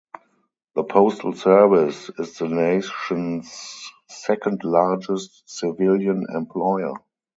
The 0.73 0.83
Postal 0.83 1.33
Service 1.33 2.09
is 2.17 2.35
the 2.39 2.47
nation's 2.47 3.87
second-largest 4.07 5.43
civilian 5.47 6.25
employer. 6.33 6.95